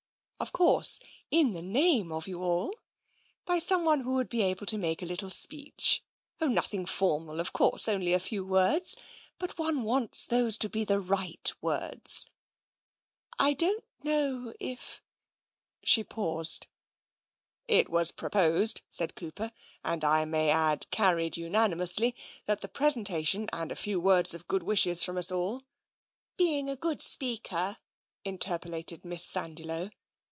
Of 0.41 0.53
course, 0.53 0.99
in 1.29 1.51
the 1.53 1.61
name 1.61 2.11
of 2.11 2.27
you 2.27 2.41
all, 2.41 2.73
by 3.45 3.59
someone 3.59 3.99
who 3.99 4.15
would 4.15 4.27
be 4.27 4.41
able 4.41 4.65
to 4.65 4.77
make 4.79 5.03
a 5.03 5.05
little 5.05 5.29
speech. 5.29 6.03
Oh, 6.41 6.47
nothing 6.47 6.87
formal, 6.87 7.39
of 7.39 7.53
course, 7.53 7.87
only 7.87 8.11
a 8.11 8.19
few 8.19 8.43
words, 8.43 8.95
but 9.37 9.59
one 9.59 9.83
wants 9.83 10.25
those 10.25 10.57
to 10.57 10.67
be 10.67 10.83
the 10.83 10.99
right 10.99 11.53
words! 11.61 12.25
I 13.37 13.53
don't 13.53 13.83
know 14.01 14.51
if" 14.59 14.99
She 15.83 16.03
paused." 16.03 16.65
It 17.67 17.87
was 17.87 18.09
proposed," 18.09 18.81
said 18.89 19.13
Cooper 19.13 19.51
—"and 19.85 20.03
I 20.03 20.25
may 20.25 20.49
add 20.49 20.89
carried 20.89 21.37
unanimously— 21.37 22.15
that 22.47 22.61
the 22.61 22.67
presentation 22.67 23.47
and 23.53 23.71
a 23.71 23.75
few 23.75 23.99
words 23.99 24.33
of 24.33 24.47
good 24.47 24.63
wishes 24.63 25.03
from 25.03 25.19
us 25.19 25.31
all 25.31 25.65
""Being 26.37 26.67
a 26.67 26.75
good 26.75 26.99
speaker,*' 27.03 27.77
interpolated 28.25 29.05
Miss 29.05 29.23
Sandiloe. 29.23 29.91